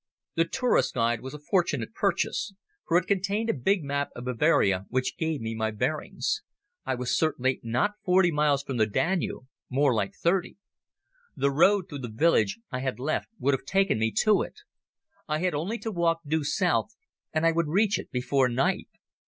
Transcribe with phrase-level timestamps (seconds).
[0.33, 2.55] The Tourists' Guide was a fortunate purchase,
[2.87, 6.41] for it contained a big map of Bavaria which gave me my bearings.
[6.87, 10.57] I was certainly not forty miles from the Danube—more like thirty.
[11.35, 14.61] The road through the village I had left would have taken me to it.
[15.27, 16.95] I had only to walk due south
[17.31, 18.87] and I would reach it before night.